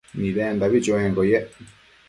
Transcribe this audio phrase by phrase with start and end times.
[0.19, 1.47] Nidendabi chuenquio yec